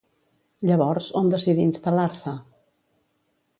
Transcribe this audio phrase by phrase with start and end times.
[0.69, 2.35] Llavors, on decidí instal·lar-se?